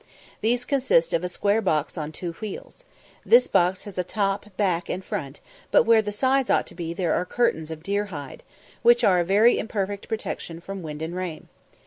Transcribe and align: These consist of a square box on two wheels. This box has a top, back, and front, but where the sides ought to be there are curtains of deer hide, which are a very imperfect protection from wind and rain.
These 0.41 0.65
consist 0.65 1.13
of 1.13 1.23
a 1.23 1.29
square 1.29 1.61
box 1.61 1.95
on 1.95 2.11
two 2.11 2.31
wheels. 2.41 2.85
This 3.23 3.45
box 3.45 3.83
has 3.83 3.99
a 3.99 4.03
top, 4.03 4.47
back, 4.57 4.89
and 4.89 5.05
front, 5.05 5.41
but 5.69 5.83
where 5.83 6.01
the 6.01 6.11
sides 6.11 6.49
ought 6.49 6.65
to 6.65 6.73
be 6.73 6.91
there 6.91 7.13
are 7.13 7.23
curtains 7.23 7.69
of 7.69 7.83
deer 7.83 8.05
hide, 8.05 8.41
which 8.81 9.03
are 9.03 9.19
a 9.19 9.23
very 9.23 9.59
imperfect 9.59 10.07
protection 10.09 10.59
from 10.59 10.81
wind 10.81 11.03
and 11.03 11.15
rain. 11.15 11.49